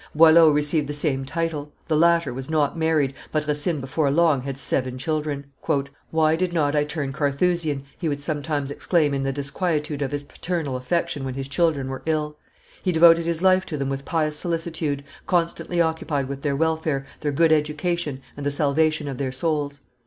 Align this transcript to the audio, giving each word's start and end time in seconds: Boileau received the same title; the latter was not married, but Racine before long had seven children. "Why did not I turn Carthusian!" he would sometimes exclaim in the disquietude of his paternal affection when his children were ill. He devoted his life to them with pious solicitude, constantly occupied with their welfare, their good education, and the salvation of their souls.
Boileau 0.15 0.49
received 0.49 0.87
the 0.87 0.95
same 0.95 1.25
title; 1.25 1.71
the 1.87 1.95
latter 1.95 2.33
was 2.33 2.49
not 2.49 2.75
married, 2.75 3.13
but 3.31 3.45
Racine 3.45 3.79
before 3.79 4.09
long 4.09 4.41
had 4.41 4.57
seven 4.57 4.97
children. 4.97 5.45
"Why 6.09 6.35
did 6.35 6.53
not 6.53 6.75
I 6.75 6.85
turn 6.85 7.13
Carthusian!" 7.13 7.83
he 7.99 8.09
would 8.09 8.19
sometimes 8.19 8.71
exclaim 8.71 9.13
in 9.13 9.21
the 9.21 9.31
disquietude 9.31 10.01
of 10.01 10.11
his 10.11 10.23
paternal 10.23 10.75
affection 10.75 11.23
when 11.23 11.35
his 11.35 11.47
children 11.47 11.87
were 11.87 12.01
ill. 12.07 12.35
He 12.81 12.91
devoted 12.91 13.27
his 13.27 13.43
life 13.43 13.63
to 13.67 13.77
them 13.77 13.89
with 13.89 14.03
pious 14.03 14.35
solicitude, 14.35 15.03
constantly 15.27 15.79
occupied 15.79 16.27
with 16.27 16.41
their 16.41 16.55
welfare, 16.55 17.05
their 17.19 17.31
good 17.31 17.51
education, 17.51 18.21
and 18.35 18.43
the 18.43 18.49
salvation 18.49 19.07
of 19.07 19.19
their 19.19 19.31
souls. 19.31 19.81